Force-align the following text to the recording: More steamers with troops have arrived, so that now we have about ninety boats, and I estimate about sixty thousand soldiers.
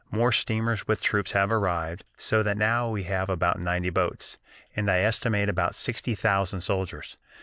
More 0.09 0.31
steamers 0.31 0.87
with 0.87 1.03
troops 1.03 1.33
have 1.33 1.51
arrived, 1.51 2.05
so 2.17 2.41
that 2.41 2.57
now 2.57 2.89
we 2.89 3.03
have 3.03 3.29
about 3.29 3.59
ninety 3.59 3.91
boats, 3.91 4.39
and 4.75 4.89
I 4.89 5.01
estimate 5.01 5.47
about 5.47 5.75
sixty 5.75 6.15
thousand 6.15 6.61
soldiers. 6.61 7.17